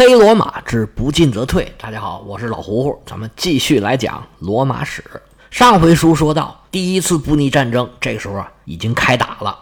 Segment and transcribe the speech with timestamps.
[0.00, 1.70] 黑罗马之不进则退。
[1.78, 5.04] 大家好，我是老胡胡，咱们继续来讲罗马史。
[5.50, 9.54] 上回书说到，第一次布匿战争这个时候啊已经开打了。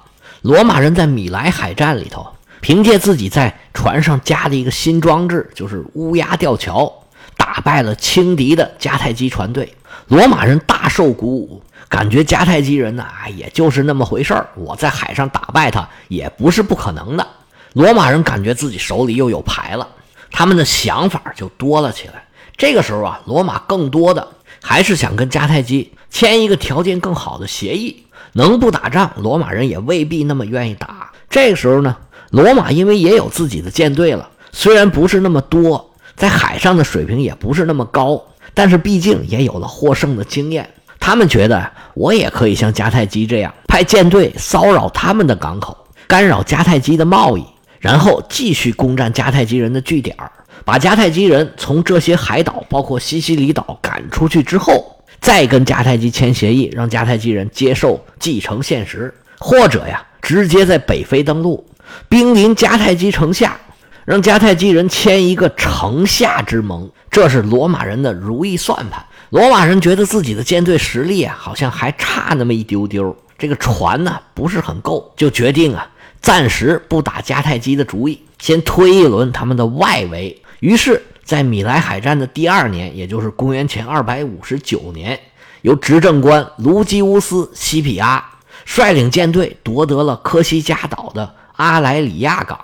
[0.42, 2.24] 罗马人在米莱海战里头，
[2.60, 7.02] 凭借自己在船上加的一个新装置，就是乌鸦吊桥，
[7.36, 9.74] 打败了轻敌的迦太基船队。
[10.06, 17.26] 罗马人大受鼓舞，感觉迦太基人呢，也就是那么回事儿，我在海上打败他也不是不可能的。
[17.72, 19.84] 罗马人感觉自己手里又有牌了。
[20.30, 22.24] 他们的想法就多了起来。
[22.56, 24.28] 这个时候啊，罗马更多的
[24.62, 28.04] 还是想跟迦太基签一个条件更好的协议。
[28.32, 31.10] 能不打仗，罗马人也未必那么愿意打。
[31.30, 31.96] 这个时候呢，
[32.30, 38.22] 罗马因为也有自己的舰队了，虽然不是那么多，在海上的水平也不是那么高，
[38.54, 40.68] 但是毕竟也有了获胜的经验。
[41.00, 47.44] 他们觉得，我也可以像迦太基这样派舰队骚扰他们的港口，干扰迦太基的贸易。
[47.80, 50.30] 然后继续攻占迦太基人的据点儿
[50.64, 61.64] 把迦太基人从这些海岛，包括西西里岛赶出去之后，再跟迦太基签协议，让迦太基人接受继承现实，或者呀，直接在北非登陆，
[62.08, 63.56] 兵临迦太基城下，
[64.04, 66.90] 让迦太基人签一个城下之盟。
[67.10, 69.02] 这是罗马人的如意算盘。
[69.30, 75.88] 罗马人觉得自己的舰队实力啊，好像还差那么一丢丢，这个船呢不是很够，就决定啊。
[76.20, 80.42] 暂时不打迦太基的主意，先推一轮他们的外围。
[80.60, 85.18] 于是，在米莱海战的第二年，也就是公元前二百五十九年，
[85.62, 88.22] 由执政官卢基乌斯·西皮阿
[88.64, 92.58] 率领舰队夺得了科西嘉岛的阿莱里亚港。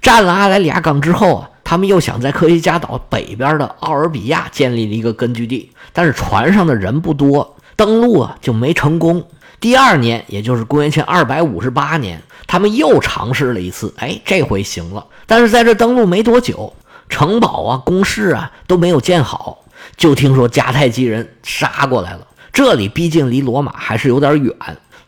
[0.00, 9.24] 占了阿莱里亚港之后啊，他们又想在科西嘉岛北边的奥尔比亚建立了一个根据地，但是船上的人不多，登陆啊就没成功。
[9.60, 12.20] 第二年，也就是公元前二百五十八年。
[12.48, 15.06] 他们又尝试了一次，哎，这回行了。
[15.26, 16.74] 但是在这登陆没多久，
[17.08, 19.64] 城堡啊、工事啊都没有建好，
[19.96, 22.26] 就听说迦太基人杀过来了。
[22.52, 24.52] 这里毕竟离罗马还是有点远，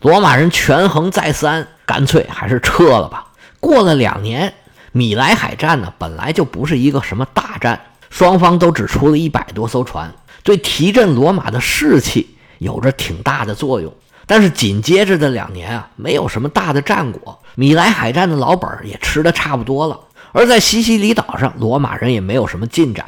[0.00, 3.32] 罗马人权衡再三，干脆还是撤了吧。
[3.58, 4.54] 过了两年，
[4.92, 10.14] 米莱海战呢，本来就不是一个什么大战，双方都只出了一百多艘船，
[10.44, 13.92] 对提振罗马的士气有着挺大的作用。
[14.26, 19.98] 但是紧接着的两年啊，没有什么大的战果，米莱海战的老本也吃的差不多了。
[20.30, 23.04] 而在西西里岛上，罗马人也没有什么进展。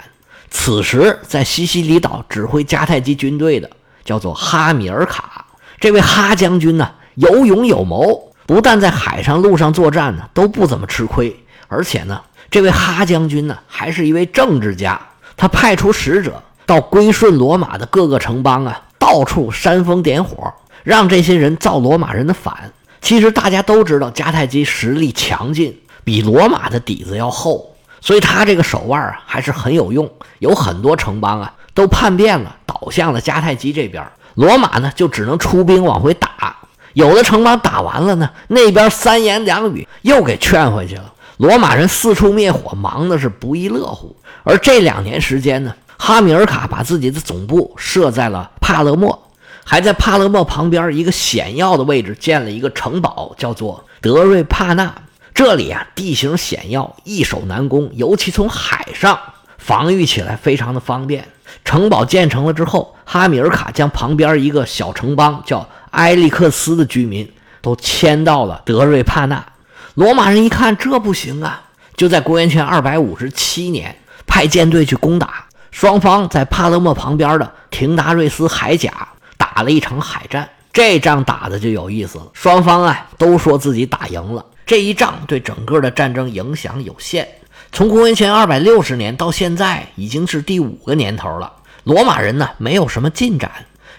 [0.51, 3.71] 此时，在西西里岛指挥迦太基军队的
[4.05, 5.47] 叫做哈米尔卡，
[5.79, 11.35] 这位哈将军呢，有勇有谋，不但在海上、陆上作战呢都不怎么吃亏，
[11.69, 12.21] 而且呢，
[12.51, 15.01] 这位哈将军呢，还是一位政治家。
[15.37, 20.55] 他派出使者到归顺罗马的各个城邦啊，到处煽风点火。
[20.85, 22.73] 让这些人造罗马人的反。
[23.03, 30.11] 其实大家都知道，迦太基实力强劲，比罗马的底子要厚，所以他这个手腕啊还是很有用。
[30.39, 34.03] 有很多城邦啊都叛变了，倒向了迦太基这边。
[34.35, 36.57] 罗马呢就只能出兵往回打。
[36.95, 41.13] 有的城邦打完了呢，那边三言两语又给劝回去了。
[41.37, 44.17] 罗马人四处灭火，忙的是不亦乐乎。
[44.43, 45.75] 而这两年时间呢，
[46.05, 49.31] 哈米尔卡把自己的总部设在了帕勒莫。
[49.65, 54.93] 还在帕勒莫旁边一个险要的位置建了一个城堡，叫做德瑞帕纳。
[55.33, 59.17] 这里啊，地形险要，易守难攻，尤其从海上
[59.59, 61.29] 防御起来非常的方便。
[61.65, 67.31] 城堡建成了之后，哈米尔卡将旁边一个小城邦叫埃利克斯的居民
[67.61, 69.47] 都迁到了德瑞帕纳。
[69.95, 71.63] 罗马人一看这不行啊，
[71.97, 73.97] 就在公元前二百五十七年
[74.27, 75.47] 派舰队去攻打。
[75.73, 79.09] 双方在帕勒莫旁边的廷达瑞斯海甲。
[79.37, 82.29] 打了一场海战，这仗打的就有意思了。
[82.33, 87.29] 双方啊都说自己打赢了，这一仗对整个的战争影响有限。
[87.71, 91.53] 从公元前二百六十年到现在，已经是第五个年头了。
[91.85, 93.51] 罗马人呢没有什么进展，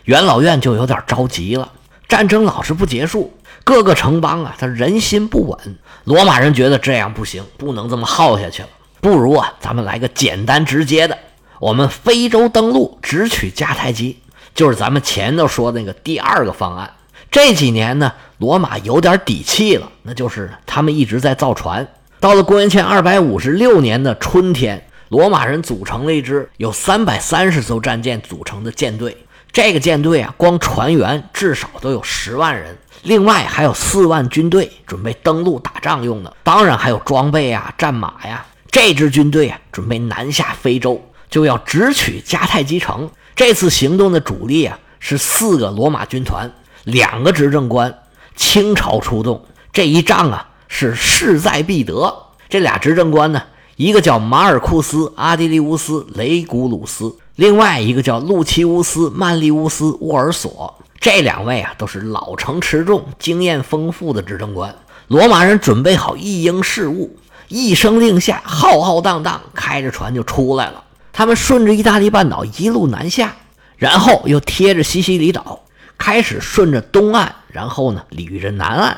[0.05, 1.71] 元老院就有点着急了。
[2.07, 3.31] 战争老是不结束，
[3.63, 5.77] 各个城邦啊他人心不稳。
[6.05, 8.69] 罗马人觉得这样不行，不能这么耗下去了。
[9.01, 11.15] 不如啊咱们来个简单直接的，
[11.59, 14.19] 我们非洲登陆，直取迦太基。
[14.55, 16.91] 就是咱们前头说那个第二个方案。
[17.31, 21.87] 这几年呢，罗马有点底气了，那就是他们一直在造船。
[22.19, 29.17] 到了公元前二百五十六年的春天，罗马人组成了一支有三百三十艘战舰组成的舰队。
[29.51, 38.45] 这个舰队啊，光船员至少都有十万人，另外还有四万军队准备登陆打仗用的，当然还有装备啊、战马呀。
[38.69, 40.99] 这支军队啊，准备南下非洲，
[41.33, 43.09] 就要直取迦太基城。
[43.35, 46.53] 这次行动的主力啊是四个罗马军团，
[46.83, 47.91] 两个执政官，
[48.35, 49.43] 倾巢出动。
[49.71, 52.15] 这一仗啊是势在必得。
[52.47, 53.41] 这俩执政官呢
[53.77, 60.75] 一个叫马尔库斯·阿迪利乌斯·雷古鲁斯，另外一个叫路奇乌斯·曼利乌斯·沃尔索。
[60.99, 64.75] 这两位啊，都是老成持重、经验丰富的执政官。
[65.07, 70.82] 罗马人准备好一应事务，一声令下，浩浩荡荡开着船就出来了。
[71.13, 73.35] 他们顺着意大利半岛一路南下，
[73.77, 75.63] 然后又贴着西西里岛，
[75.97, 78.97] 开始顺着东岸，然后呢捋着南岸，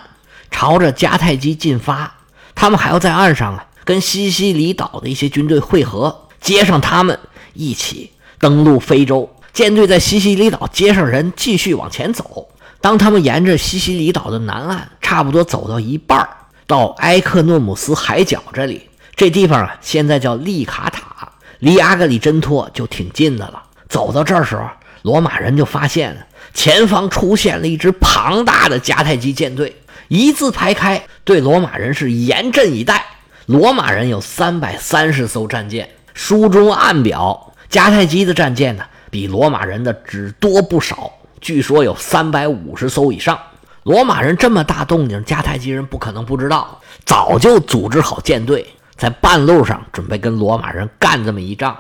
[0.50, 2.16] 朝着迦太基进发。
[2.56, 7.20] 他们还要在岸上啊，跟西西里岛的一些军队会合，接上他们
[7.54, 9.30] 一起登陆非洲。
[9.52, 12.48] 舰队在西西里岛接上人，继续往前走。
[12.80, 16.28] 当他们沿着西西里岛的南岸，差不多走到一半
[16.68, 21.15] 到埃克诺姆斯海角这里，这地方啊，现在叫利卡塔，
[21.60, 23.64] 离阿格里真托就挺近的了。
[23.88, 24.68] 走到这时候，
[25.04, 29.76] 罗马人就发现前方出现了一支庞大的迦太基舰队，
[30.08, 33.06] 一字排开，对罗马人是严阵以待。
[33.46, 38.84] 罗马人有三百三十艘战舰，书中暗表迦太基的战舰呢。
[39.12, 43.40] 比罗马人的只多不少，据说有三百五十艘以上。
[43.84, 48.66] 罗马人这么大动静，迦太基人不可能不知道，早就组织好舰队，
[48.98, 51.76] 在半路上准备跟罗马人干这么一仗。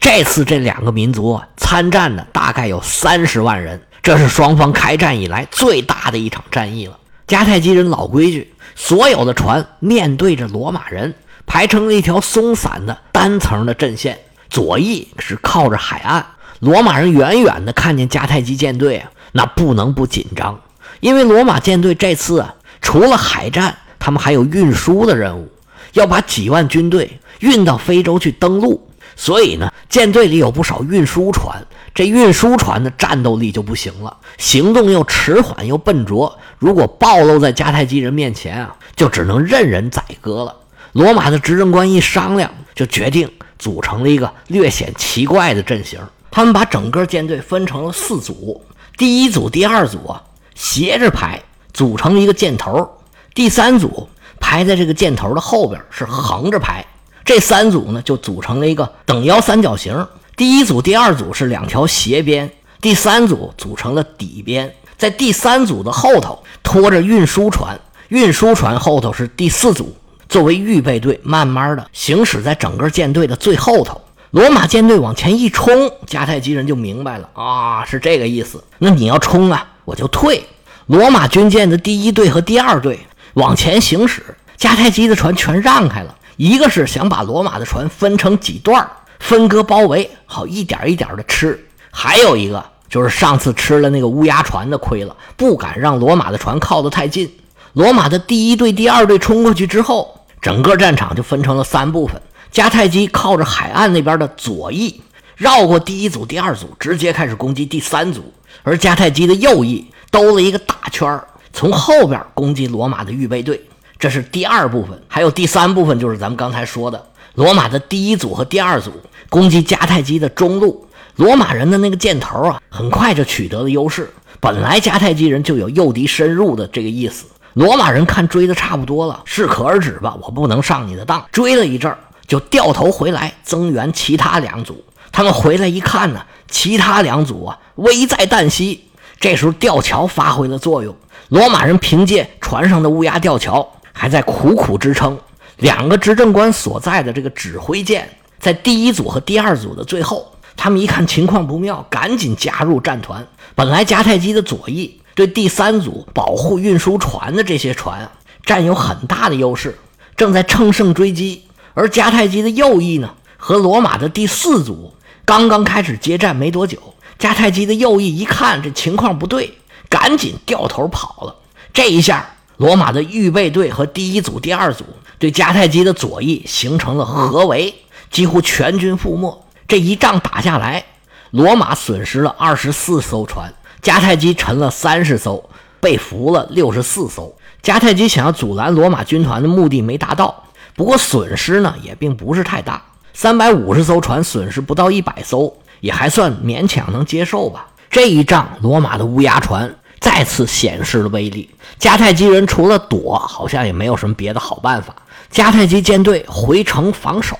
[0.00, 6.98] 这次这两个民族参战的大概有三十万人，这是双方开战以来最大的一场战役了。
[7.26, 11.14] 迦太基人老规矩，所有的船面对着罗马人，
[11.46, 14.18] 排成了一条松散的单层的阵线，
[14.48, 16.24] 左翼是靠着海岸。
[16.60, 20.58] 罗马人远远的看见迦太基舰队啊，那不能不紧张，
[21.00, 25.48] 因为罗马舰队这次啊，除了海战，他们还有运输的任务，
[25.92, 28.88] 要把几万军队运到非洲去登陆。
[29.16, 40.56] 所以呢，舰队里有不少运输船，这运输船的战斗力就不行了，行动又迟缓又笨拙，如果暴露在迦太基人面前啊，就只能任人宰割了。
[40.92, 46.00] 罗马的执政官一商量，就决定组成了一个略显奇怪的阵型。
[46.30, 48.64] 他们把整个舰队分成了四组，
[48.96, 50.22] 第一组、第二组啊
[50.54, 51.42] 斜着排，
[51.74, 52.88] 组成一个箭头；
[53.34, 54.08] 第三组
[54.40, 56.84] 排在这个箭头的后边是横着排，
[57.24, 60.04] 这三组呢就组成了一个等腰三角形。
[60.36, 62.50] 第一组、第二组是两条斜边，
[62.80, 67.78] 第三组组成了底边，在第三组的后头拖着运输船，
[68.08, 69.94] 运输船后头是第四组，
[70.28, 74.00] 作为预备队，慢慢的行驶在整个舰队的最后头。
[74.30, 78.62] 罗马舰队往前一冲，迦太基人就明白了啊，是这个意思。
[78.78, 80.42] 那你要冲啊，我就退。
[80.86, 82.98] 罗马军舰的第一队和第二队
[83.34, 84.22] 往前行驶，
[84.58, 86.16] 迦太基的船全让开了。
[86.36, 88.88] 一个是想把罗马的船分成几段，
[89.18, 91.54] 分割包围，好一点一点的吃；
[91.90, 97.30] 还有一个就是上次吃了那个乌鸦船的亏了，不敢让罗马的船靠得太近。
[97.74, 102.20] 罗马的第一队、第二队冲过去之后，整个战场就分成了三部分。
[102.52, 105.00] 迦太基靠着海岸那边的左翼，
[105.36, 108.22] 绕过第一组、第二组，直接开始攻击第三组；
[108.64, 111.20] 而迦太基的右翼兜了一个大圈
[111.52, 113.60] 从后边攻击罗马的预备队。
[113.98, 117.04] 这是第二部分，还有第三部分，就是咱们刚才说的
[117.34, 118.92] 罗马的第一组和第二组
[119.28, 120.86] 攻击迦太基的中路。
[121.16, 124.10] 罗马人的那个箭头啊，很快就取得了优势。
[124.40, 131.24] 本来迦太基人就有诱敌深入的这个意思，罗马人看追的差不多了，适可而止吧，我不能上你的当。
[131.30, 131.98] 追了一阵儿。
[132.26, 138.84] 就掉头回来增援其他两组，他们回来一看呢，其他两组啊危在旦夕。
[139.18, 140.94] 这时候吊桥发挥了作用，
[141.30, 145.16] 罗马人凭借船上的乌鸦吊桥还在苦苦支撑。
[145.58, 148.08] 两个执政官所在的这个指挥舰
[148.40, 153.24] 在第一组和第二组的最后，他们一看情况不妙，赶紧加入战团。
[153.54, 158.10] 本来迦太基的左翼对第三组保护运输船的这些船
[158.44, 159.78] 占有很大的优势，
[160.16, 161.44] 正在乘胜追击。
[161.74, 164.92] 而迦太基的右翼呢，和罗马的第四组
[165.24, 166.76] 刚刚开始接战没多久，
[167.20, 169.54] 迦太基的右翼一看这情况不对，
[169.90, 171.34] 赶紧掉头跑了。
[171.74, 174.84] 这一下，罗马的预备队和第一组、第二组
[175.18, 177.74] 对迦太基的左翼形成了合围，
[178.10, 179.44] 几乎全军覆没。
[179.68, 180.84] 这一仗打下来，
[181.30, 187.34] 罗马损失了二十四艘船，迦太基沉了三十艘，被俘了六十四艘。
[187.62, 190.44] 迦太基想要阻拦罗马军团的目的没达到。
[190.74, 192.82] 不过损失呢也并不是太大，
[193.12, 197.66] 三百五十艘船损失不到一百艘，也还算勉强能接受吧。
[197.90, 201.48] 这一仗，罗马的乌鸦船再次显示了威力。
[201.78, 204.94] 迦太基人除了躲，好像也没有什么别的好办法。
[205.32, 207.36] 迦太基舰队回城防守，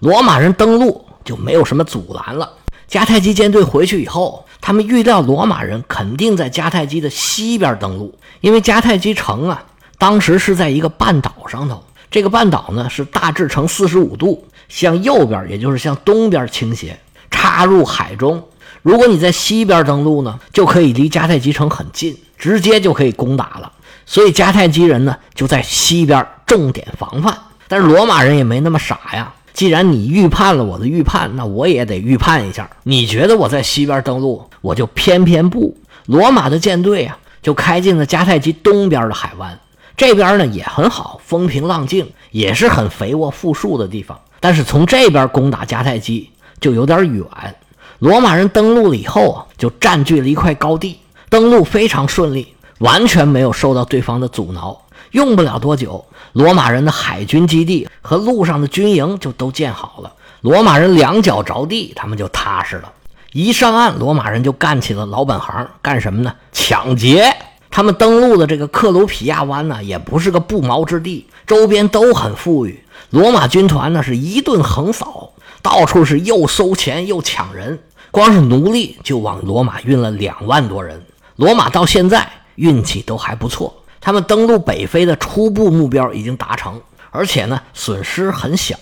[0.00, 2.50] 罗马人登陆就没有什么阻拦了。
[2.90, 9.62] 迦太基舰队回去以后，他们预料罗马人肯定在迦太基的西边登陆，因为迦太基城啊，
[9.98, 11.84] 当时是在一个半岛上头。
[12.10, 16.98] 这个半岛呢是大致呈四十五度，向右边，也就是向东边倾斜，
[17.30, 18.42] 插入海中。
[18.88, 23.70] 如果你在西边登陆呢，就可以离迦太基城很近，直接就可以攻打了。
[24.06, 27.36] 所以迦太基人呢就在西边重点防范。
[27.68, 32.70] 但是罗马人也没那么傻呀，既然你预判了我的预判，那我也得预判一下。
[32.84, 35.76] 你觉得我在西边登陆，我就偏偏不。
[36.06, 39.60] 罗马的舰队啊，就开进了迦太基东边的海湾。
[39.98, 44.18] 这边呢也很好，风平浪静，也是很肥沃富庶的地方。
[44.40, 47.22] 但是从这边攻打迦太基就有点远。
[47.98, 54.80] 罗马人登陆了以后啊，就占据了一块高地，登陆非常顺利，完全没有受到对方的阻挠。
[55.10, 60.12] 用不了多久，罗马人的海军基地和路上的军营就都建好了。
[60.42, 62.92] 罗马人两脚着地，他们就踏实了。
[63.32, 66.32] 一上岸，罗马人就干起了老本行，干什么呢？
[66.52, 67.34] 抢劫。
[67.70, 72.84] 他们登陆的这个克鲁皮亚湾呢，也不是个不毛之地，周边都很富裕。
[73.10, 75.27] 罗马军团呢是一顿横扫，
[75.62, 77.78] 到处是又收钱又抢人，
[78.10, 81.04] 光是奴隶就往罗马运了两万多人。
[81.36, 83.74] 罗马到现在运气都还不错。
[84.00, 88.76] 他们登陆北非的初步目标已经达成，而且呢损失很小，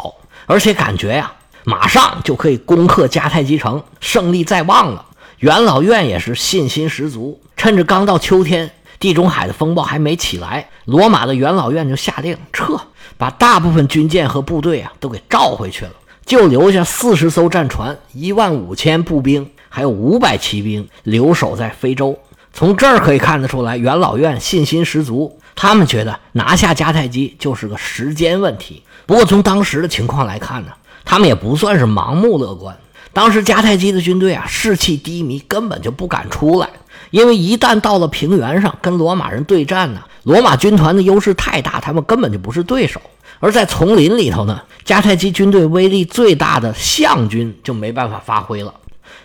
[0.46, 1.32] 而且感觉呀
[1.64, 5.04] 马上就可以攻克迦太基城，胜利在望了。
[5.38, 12.78] 元老院也是信心十足，趁着刚到秋天，地中海的风暴还没起来，罗马的元老院就下令撤，
[13.16, 15.92] 把大部分军舰和部队啊都给召回去了，
[16.26, 22.18] 就留下四十艘战船、一万五千步兵，还有五百骑兵留守在非洲。
[22.52, 25.38] 从这儿可以看得出来，元老院信心十足。
[25.54, 28.82] 他们觉得拿下迦太基就是个时间问题。
[29.06, 30.72] 不过从当时的情况来看呢，
[31.04, 32.76] 他们也不算是盲目乐观。
[33.12, 36.68] 当时迦太基的军队啊士气低迷，根本就不敢出来，
[37.10, 43.00] 因为一旦到了平原上跟罗马人对战呢，罗马军团的优势太大，他们根本就不是对手。
[43.38, 48.74] 而在丛林里头呢，迦太基军队威力最大的象军就没办法发挥了，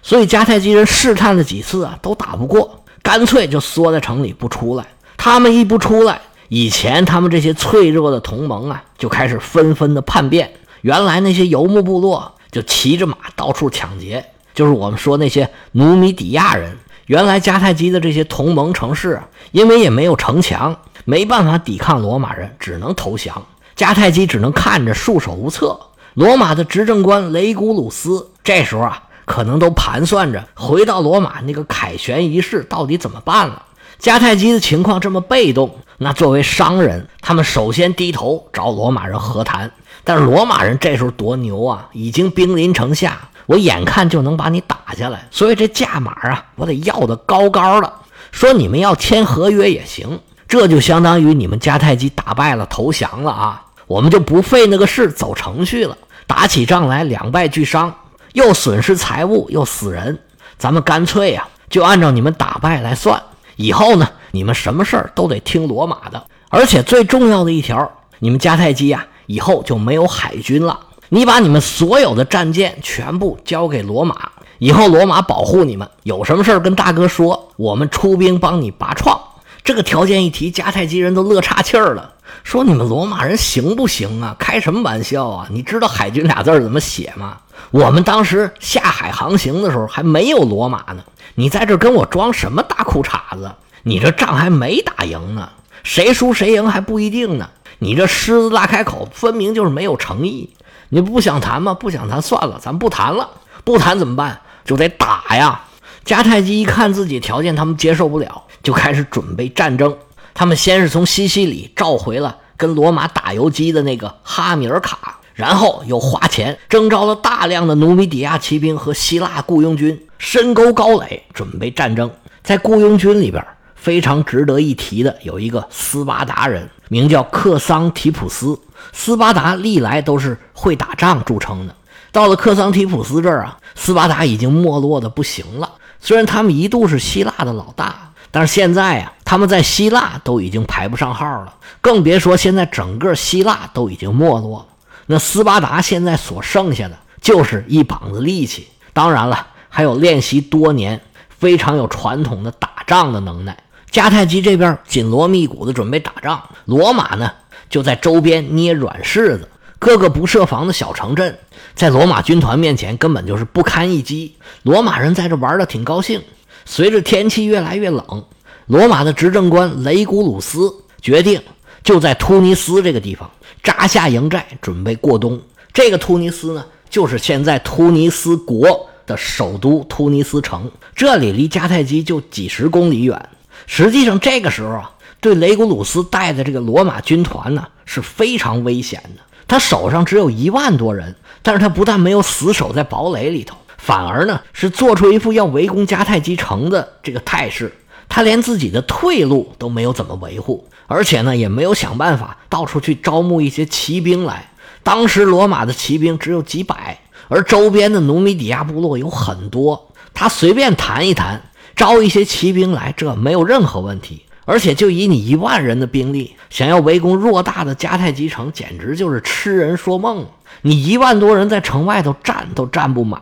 [0.02, 2.84] 所以迦太基人试探了几次啊，都打不过。
[3.04, 4.86] 干脆就缩在城里不出来。
[5.18, 10.52] 他们一不出来，以前他们这些脆弱的同盟啊，就开始纷纷的叛变。
[10.82, 16.78] 原来那些游牧部落就骑着马到处抢劫，就是我们说那些努米底亚人。
[17.08, 19.20] 原来迦太基的这些同盟城市，
[19.52, 23.44] 因为也没有城墙，没办法抵抗罗马人，只能投降。
[23.82, 25.80] 迦太基只能看着束手无策。
[26.14, 29.02] 罗马的执政官雷古鲁斯这时候啊。
[29.24, 33.64] 可能都盘算着回到罗马那个凯旋仪式到底怎么办了。
[33.98, 39.72] 迦太基的情况这么被动，那作为商人，他们首先低头找罗马人和谈。
[40.04, 47.94] 但是罗马人这时候多牛啊，已经兵临城下，我眼看就能把你打下来，所以这价码啊，我得要的高高的。
[48.34, 57.94] 说你们要签合约也行，这就相当于你们迦太基打败了投降了啊，我们就不费那个事走程序了，打起仗来两败俱伤。
[58.32, 60.18] 又损失财物又死人，
[60.58, 63.22] 咱们干脆呀，就按照你们打败来算。
[63.58, 66.24] 以后呢，你们什么事儿都得听罗马的。
[66.48, 70.80] 而且最重要的一条，你们迦太基呀，以后就没有海军了。
[71.10, 74.16] 你把你们所有的战舰全部交给罗马，
[74.60, 75.86] 以后罗马保护你们。
[76.04, 79.20] 有什么事儿跟大哥说，我们出兵帮你拔创。
[79.66, 84.36] 这个条件一提，迦太基人都乐岔气儿了，说你们罗马人行不行啊？
[84.40, 85.48] 开什么玩笑啊？
[85.52, 87.38] 你知道海军俩字怎么写吗？
[87.72, 91.04] 我们当时下海航行的时候还没有罗马呢，
[91.36, 93.52] 你在这跟我装什么大裤衩子？
[93.84, 95.50] 你这仗还没打赢呢，
[95.84, 97.50] 谁输谁赢还不一定呢。
[97.80, 100.50] 你这狮子大开口，分明就是没有诚意。
[100.90, 101.74] 你不想谈吗？
[101.74, 103.30] 不想谈算了，咱不谈了。
[103.64, 104.42] 不谈怎么办？
[104.66, 105.62] 就得打呀！
[106.06, 109.96] 迦太基一看自己条件他们接受不了，就开始准备战争。
[110.34, 115.18] 他们先是从西西里召回了跟罗马打游击的那个哈米尔卡。
[115.34, 122.12] 然后又花钱征召了大量的努米底亚骑兵和希腊雇佣军，深沟高垒，准备战争。
[122.44, 128.60] 在雇佣军里边，非常值得一提的有一个斯巴达人，名叫克桑提普斯。
[128.92, 131.74] 斯巴达历来都是会打仗著称的。
[132.12, 135.72] 到了克桑提普斯这儿啊，斯巴达已经没落的不行了。
[136.00, 144.66] 虽然他们一度是希腊的老大，但是现在啊，他们在希腊都已经排不上号了，更别说现在整个希腊都已经没落了。
[145.06, 153.58] 那斯巴达现在所剩下的就是一膀子力气，当然了，还有练习多年、非常有传统的打仗的能耐。
[153.92, 157.30] 迦太基这边紧锣密鼓的准备打仗，罗马呢
[157.70, 159.50] 就在周边捏软柿子。
[159.78, 161.40] 各个不设防的小城镇，
[161.74, 164.36] 在罗马军团面前根本就是不堪一击。
[164.62, 166.22] 罗马人在这玩的挺高兴。
[166.66, 168.26] 随着天气越来越冷，
[168.68, 171.42] 罗马的执政官雷古鲁斯决定。
[171.84, 173.32] 就在突尼斯这个地方
[173.64, 175.42] 扎下营寨，准备过冬。
[175.74, 183.30] 这个突尼斯呢，就是现在突尼斯国的首都突尼斯城，这里离迦太基就几十公里远。
[183.66, 189.24] 实际上，这个时候啊，对雷古鲁斯带的这个罗马军团呢是非常危险的。
[189.48, 197.74] 他手上只有一万多人，但是他不但没有死守在堡垒里头，反而呢是做出一副要围攻迦太基城的这个态势。
[198.08, 204.52] 他连自己的退路都没有怎么维护，而且呢也没有想办法到处去招募一些骑兵来。
[204.84, 209.92] 当时罗马的骑兵只有几百，而周边的努米底亚部落有很多。
[210.14, 211.42] 他随便谈一谈，
[211.76, 214.26] 招一些骑兵来，这没有任何问题。
[214.44, 220.26] 而且就以你一万人的兵力，想要围攻偌大的迦太基城，简直就是痴人说梦。
[220.64, 223.22] 你一万多人在城外头站都站不满，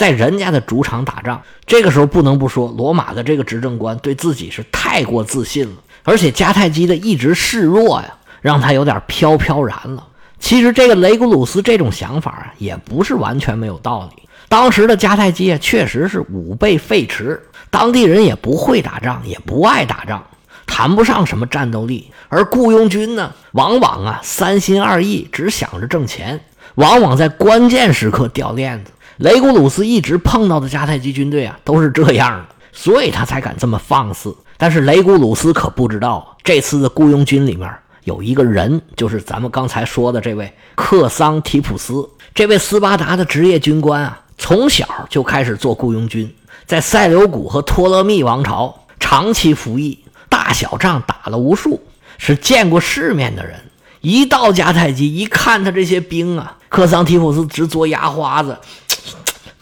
[0.00, 5.74] 在人家的主场打仗，这个时候不能不说，罗马的这个执政官对自己是太过自信了。
[6.04, 10.06] 而且迦太基的一直示弱呀，让他有点飘飘然了。
[10.38, 14.22] 其实这个雷古鲁斯这种想法啊，也不是完全没有道理。
[14.48, 17.38] 当时的迦太基啊，确实是武备废弛，
[17.68, 20.24] 当地人也不会打仗，也不爱打仗，
[20.64, 22.10] 谈不上什么战斗力。
[22.30, 26.40] 而雇佣军呢，往往啊三心二意，只想着挣钱，
[26.76, 28.92] 往往在关键时刻掉链子。
[29.20, 34.34] 雷古鲁斯一直碰到的迦太基军队啊，都是这样的，所以他才敢这么放肆。
[34.56, 37.70] 但是雷古鲁斯可不知道，这次的雇佣军里面。
[38.04, 46.34] 有一个人，就是咱们刚才说的这位克桑提普斯，这位斯巴达的职业军官啊，从小就开始做雇佣军，
[46.64, 49.98] 在塞琉古和托勒密王朝长期服役，
[50.30, 51.78] 大小仗打了无数，
[52.16, 53.60] 是见过世面的人。
[54.00, 58.56] 一到迦太基，一看他这些兵啊，克桑提普斯直嘬牙花子，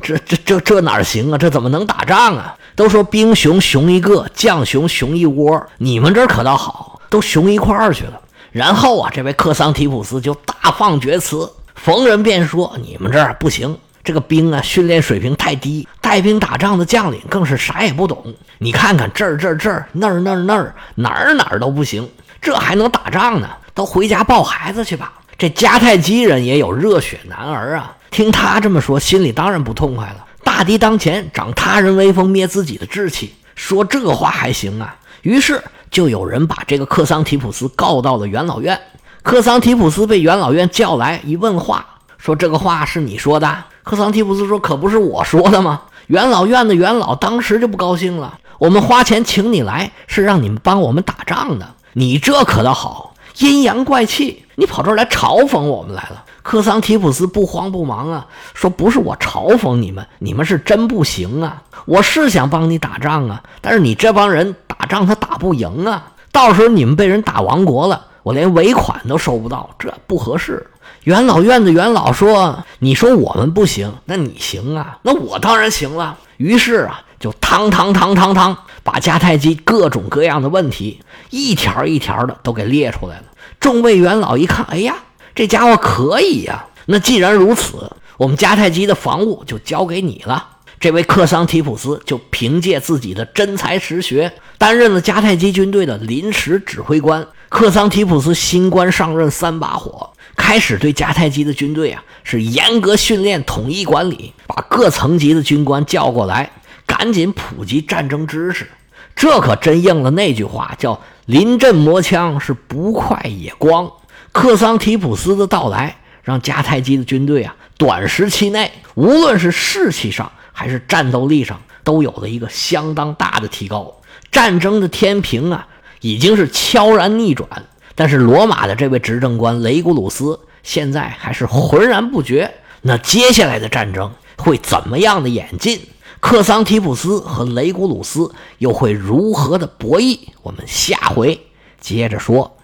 [0.09, 1.37] 这这这这哪行啊？
[1.37, 2.57] 这怎么能打仗啊？
[2.75, 8.19] 都说兵熊熊一个，将熊熊一窝，你们这可倒好，都熊一块儿去了。
[8.50, 18.35] 然后啊，这位克桑提普斯就大放厥词，逢人便说：“你们这儿不行，这个兵啊训练水平太低，带兵打仗的将领更是啥也不懂。
[18.56, 22.09] 你看看这儿这儿这儿那儿那儿那儿哪儿哪儿都不行，
[22.41, 23.49] 这还能打仗呢？
[23.75, 30.26] 都回家抱孩子去吧。”这迦太基人也有热血男儿啊，听他这么说，心里当然不痛快了。
[30.42, 34.97] 大敌当前，长他人威风，灭自己的志气，说这话还行啊？
[35.23, 35.62] 于是。
[35.90, 38.78] 就有人把这个克桑提普斯告到了元老院。
[39.23, 41.82] 克桑提普斯被元老院叫来一问话，
[42.18, 61.63] 说：“这个话是你说的？”克桑提普斯说：“可不是我说的吗？”元老院的元老当时就不高兴了：“我们花钱请你来，是让你们帮我们打仗的，你这可倒好，阴阳怪气，你跑这儿来嘲讽我们来了。”克桑提普斯不慌不忙啊，说：“不是我嘲讽你们，你们是真不行啊！
[61.84, 70.67] 我是想帮你打仗啊，但是你这帮人打仗他打不赢啊，到时候你们被人打亡国了，我连尾款都收不到，这不合适。”
[71.04, 74.99] 元老院的元老说：“你说我们不行，那你行啊？
[75.02, 83.25] 那我当然行了。”于是啊，就汤汤汤汤汤，把迦太基各种各样的问题一条一条的都给列出来了。
[83.61, 84.95] 众位元老一看，哎呀！
[85.34, 86.67] 这家伙可以呀！
[86.86, 90.56] 那既然如此，我们迦太基的防务就交给你了。
[90.80, 97.26] 这位克桑提普斯就凭借自己的真才实学，担任了迦太基军队的临时指挥官。
[97.49, 106.50] 克桑提普斯新官上任三把火，开始对迦太基的军队啊是严格训练、统一管理，把各层级的军官叫过来，
[106.86, 108.69] 赶紧普及战争知识。
[109.17, 113.91] 这可真应了那句话，叫“临阵磨枪是不快也光”。
[114.32, 123.95] 克桑提普斯的到来，让迦太基的军队啊，短时期内无论是士气上还是战斗力上，都有了一个相当大的提高。
[124.30, 125.67] 战争的天平啊，
[126.00, 127.49] 已经是悄然逆转。
[127.95, 132.54] 但是罗马的这位执政官雷古鲁斯现在还是浑然不觉。
[132.82, 135.80] 那接下来的战争会怎么样的演进？
[136.21, 140.19] 克桑提普斯和雷古鲁斯又会如何的博弈？
[140.43, 141.41] 我们下回
[141.80, 142.56] 接着说。